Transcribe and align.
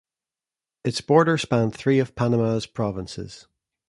Its 0.83 0.99
border 0.99 1.37
spanned 1.37 1.75
three 1.75 1.99
of 1.99 2.15
Panama's 2.15 2.65
provinces. 2.65 3.45